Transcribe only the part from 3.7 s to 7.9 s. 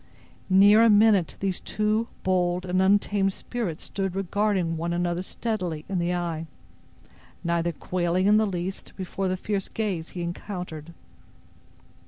stood regarding one another steadily in the eye, neither